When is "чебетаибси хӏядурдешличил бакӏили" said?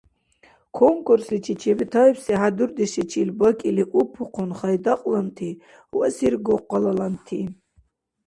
1.61-3.83